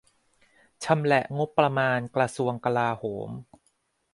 [0.83, 3.29] ชำแหละงบประมาณ "กระทรวงกลาโหม"